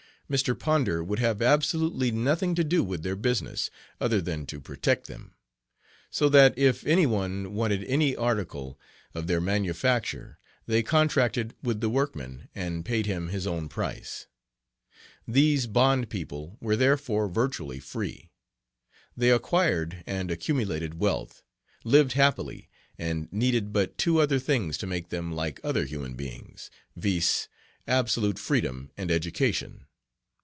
Mr. 0.31 0.57
Ponder 0.57 1.03
would 1.03 1.19
have 1.19 1.41
absolutely 1.41 2.09
nothing 2.09 2.55
to 2.55 2.63
do 2.63 2.81
with 2.85 3.03
their 3.03 3.17
business 3.17 3.69
other 3.99 4.21
than 4.21 4.45
to 4.45 4.61
protect 4.61 5.07
them. 5.07 5.35
So 6.09 6.29
that 6.29 6.57
if 6.57 6.87
any 6.87 7.05
one 7.05 7.53
wanted 7.53 7.83
any 7.83 8.15
article 8.15 8.79
of 9.13 9.27
their 9.27 9.41
manufacture 9.41 10.39
they 10.65 10.83
contracted 10.83 11.53
with 11.61 11.81
the 11.81 11.89
workman 11.89 12.47
and 12.55 12.85
paid 12.85 13.07
him 13.07 13.27
his 13.27 13.45
own 13.45 13.67
price. 13.67 14.25
These 15.27 15.67
bond 15.67 16.09
people 16.09 16.57
were 16.61 16.77
therefore 16.77 17.27
virtually 17.27 17.81
free. 17.81 18.29
They 19.17 19.31
acquired 19.31 20.01
and 20.07 20.31
accumulated 20.31 20.97
wealth, 20.97 21.43
lived 21.83 22.13
happily, 22.13 22.69
and 22.97 23.27
needed 23.33 23.73
but 23.73 23.97
two 23.97 24.19
other 24.21 24.39
things 24.39 24.77
to 24.77 24.87
make 24.87 25.09
them 25.09 25.33
like 25.33 25.59
other 25.61 25.83
human 25.83 26.13
beings, 26.13 26.71
viz., 26.95 27.49
absolute 27.85 28.39
freedom 28.39 28.91
and 28.95 29.11
education. 29.11 29.87